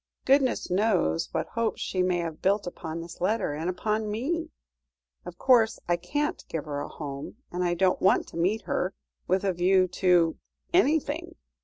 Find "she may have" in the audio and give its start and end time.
1.79-2.41